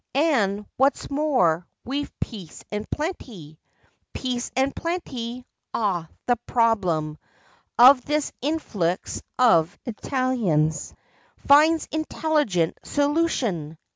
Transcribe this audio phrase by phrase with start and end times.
[0.15, 3.59] And, what's more, we've peace and plenty
[4.15, 5.45] Peace and plenty!
[5.75, 7.19] Ah, the problem
[7.77, 10.95] Of this influx of Italians
[11.47, 13.77] Finds intelligent solution!